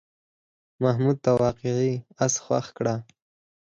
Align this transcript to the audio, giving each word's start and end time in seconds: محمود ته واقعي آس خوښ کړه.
محمود 0.83 1.17
ته 1.23 1.31
واقعي 1.41 1.91
آس 2.23 2.35
خوښ 2.43 2.65
کړه. 2.77 2.95